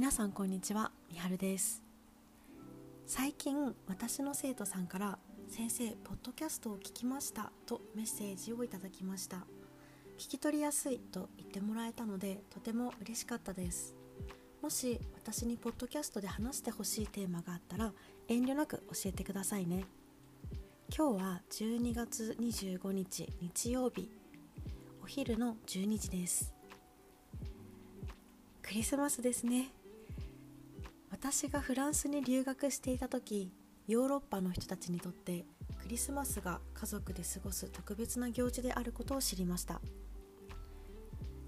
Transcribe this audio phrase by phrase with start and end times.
[0.00, 1.82] 皆さんこんにちはみはるです。
[3.04, 9.44] 最近私の生徒さんから先生ポッドキャストを聞きましたとメッセージをいただきました。
[10.16, 13.94] 聞き取りやすいと言ってもらえたのでとても嬉しかったです。
[14.62, 17.92] もし私にポッドキャストで話してほしいテーマがあったら
[18.26, 19.84] 遠慮なく教えてくださいね。
[20.96, 24.10] 今日は12月25日日曜日。
[25.04, 26.54] お昼の12時です。
[28.62, 29.74] クリスマスですね。
[31.22, 33.52] 私がフランスに留学していた時
[33.86, 35.44] ヨーロッパの人たちにとって
[35.82, 39.82] クリスマスが家族で過ごす特別な行事であることを知りました。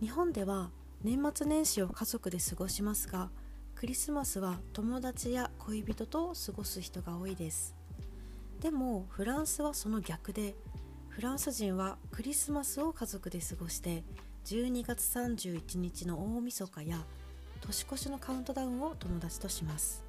[0.00, 0.72] 日本では
[1.04, 3.30] 年末年始を家族で過ごしますが
[3.76, 7.76] クリスマスは友達や恋人と過ごす人が多いです。
[8.58, 10.56] でもフランスはその逆で
[11.10, 14.02] フランス人はクリスマスを家族で過ごして
[14.46, 17.06] 12月31日の大晦日や
[17.60, 20.04] 年越しのカウントダウンを友達とします。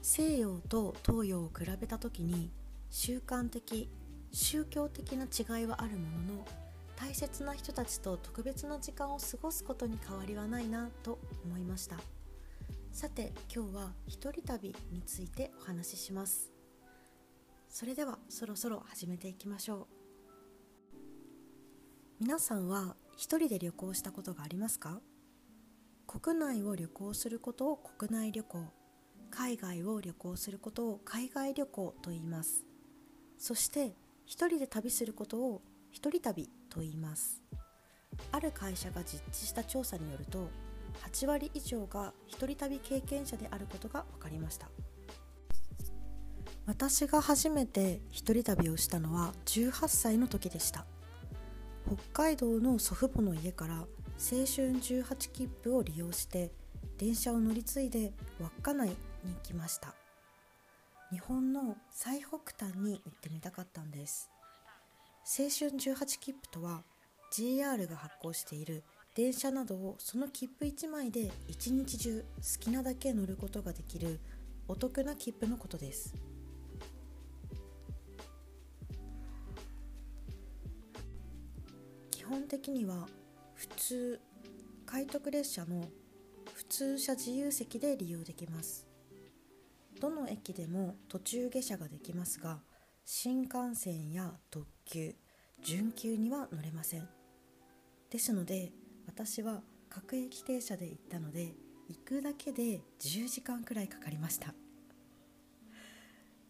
[0.00, 2.50] 西洋と東洋を比べた時に
[2.90, 3.88] 習慣的
[4.32, 6.46] 宗教的な違いはあるものの
[6.96, 11.96] 大切な人たちと特別な時間を過ごすことに変わりはないなと思いました。
[12.92, 16.52] さて今日は一人旅についてお話しします。
[17.68, 19.86] それではそろそろ始めていきましょう。
[22.20, 25.00] 皆さんは一人で旅行したことがありますか？
[26.06, 28.64] 国内を旅行することを国内旅行
[29.30, 32.64] 海外を旅行することを海外旅行と言います。
[33.38, 33.96] そして
[34.26, 37.42] 一人で旅することを一人旅と言います。
[38.30, 40.50] ある会社が実地した調査によると
[41.10, 44.68] 8割以上が一人旅経験者であることが分かりました。
[46.66, 50.86] 私が初めて一人旅をしたのは18歳の時でした。
[51.96, 56.50] 北海道の祖父母の家から青春18切符を利用して
[56.96, 58.94] 電車を乗り継いで稚内に
[59.34, 59.94] 行きました。
[61.10, 64.30] 日本の最北端に行ってみたかったんです。
[65.26, 66.82] 青春18切符とは
[67.30, 68.84] JR が発行している
[69.14, 74.18] 電車などをその切符1枚で一日中好きなだけ乗ることができる
[74.66, 76.14] お得な切符のことです。
[82.32, 83.06] 本的には
[83.54, 84.20] 普通
[84.86, 85.84] 快特列車の
[86.54, 88.86] 普通車自由席で利用できます。
[90.00, 92.60] どの駅でも途中下車ができますが
[93.04, 95.14] 新幹線や特急
[95.62, 97.06] 準急には乗れません。
[98.08, 98.72] ですので
[99.06, 99.60] 私は
[99.90, 101.52] 各駅停車で行ったので
[101.90, 104.54] 行くだけで10時間くらいかかりました。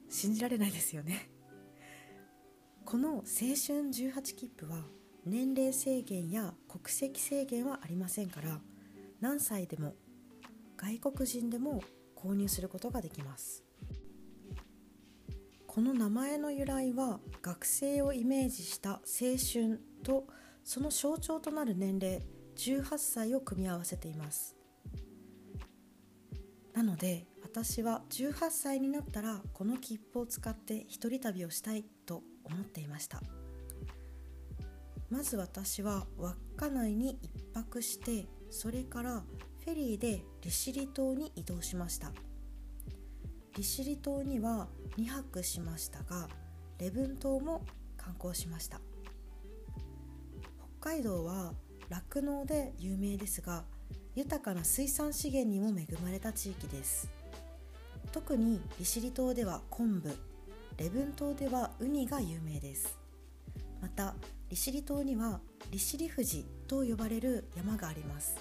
[0.09, 1.28] 信じられないですよね。
[2.84, 4.84] この青春18切符は
[5.25, 8.60] 年齢制限や国籍制限はありませんから
[9.21, 9.94] 何歳でも
[10.77, 11.83] 外国人でも
[12.16, 13.62] 購入することができます。
[15.66, 20.27] この名前の由来は学生をイメージした青春と
[20.65, 22.21] その象徴となる年齢
[22.56, 24.56] 18歳を組み合わせています。
[26.75, 33.22] なので私は18歳になったらこの切符を使って一人旅をしたいと思っていました。
[35.12, 36.06] まず私は
[36.56, 37.19] 稚内に
[37.53, 39.23] 1泊してそれから
[39.62, 42.12] フェリーで利尻島に移動しました。
[43.55, 46.28] 利尻島には2泊しましたが
[46.78, 47.62] 礼文島も
[47.99, 48.81] 観光しました。
[50.81, 51.53] 北海道は
[51.91, 53.65] 酪農で有名ですが
[54.15, 57.11] 豊かな水産資源にも恵まれた地域です。
[58.12, 60.17] 特に利尻島では昆布
[60.79, 62.97] 礼文島ではウニが有名です。
[63.83, 64.15] また
[64.53, 65.41] 利尻島には
[65.71, 68.37] 利尻富士と呼ばれる山があります。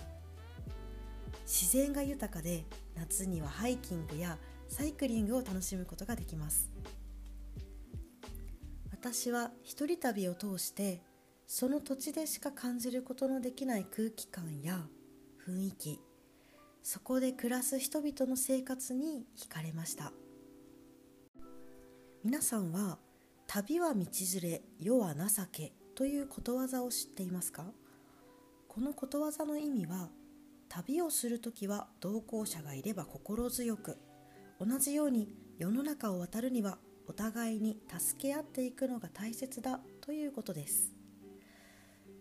[1.46, 6.70] 自然が豊かで夏にはハイキングやサイクリングを楽しむことができます。
[8.92, 11.02] 私は一人旅を通して
[11.48, 14.82] その土地でしか感じることのできない空気感や
[15.48, 16.02] 雰囲気
[16.84, 20.12] そこで暮らす人々の生活に惹かれました。
[22.26, 23.00] 皆さんは
[23.48, 24.06] 旅は道
[24.42, 25.72] 連れ世は情け
[26.02, 27.64] ということわざを知っていますか？
[28.68, 30.10] このことわざの意味は
[30.68, 34.00] 旅をする時は同行者がいれば心強く
[34.60, 40.92] 同じように世の中を渡るにはお互いに助け合っていくのが大切だということです。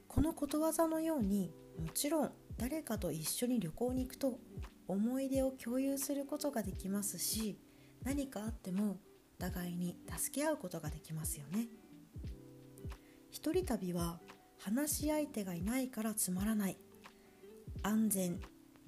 [0.09, 4.41] このことわざのようにもちろん誰かと一緒に旅行に行くと
[4.88, 7.59] 思い出を共有することができますし
[8.05, 8.99] 何かあっても
[9.38, 11.69] 互いに助け合うことができますよね。
[13.42, 14.20] 一人旅は
[14.58, 16.76] 話し相手がいないからつまらない。
[17.82, 18.38] 安全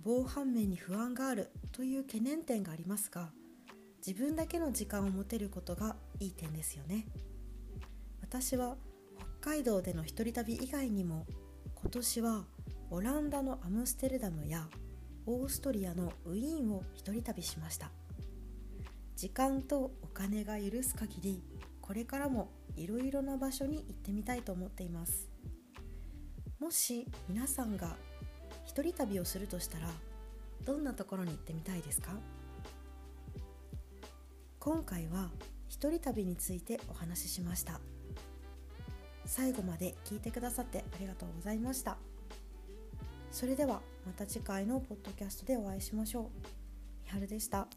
[0.05, 3.31] 防犯面に不安があるという懸念点がありますが
[4.07, 7.07] 自分だけの時間を持てることがいい点ですよね。
[8.21, 8.77] 私は
[9.41, 11.25] 北海道での一人旅以外にも
[11.75, 12.45] 今年は
[12.91, 14.69] オランダのアムステルダムや
[15.25, 17.91] オーストリアのウィーンを一人旅しました。
[19.17, 21.43] 時間とお金が許す限り
[21.93, 25.29] これからもいろいろな場所に行ってみたいと思っています。
[26.59, 27.99] もし皆さんが
[28.65, 29.91] 一人旅をするとしたら
[30.65, 32.13] どんなところに行ってみたいですか？
[34.59, 35.29] 今回は
[35.69, 37.79] 一人旅についてお話ししました。
[39.27, 41.99] 最後まで聞いてくださってありがとうございました。
[43.31, 46.25] それではまた次回のポッドキャストでお会いしましょう。
[47.05, 47.69] みはるでした。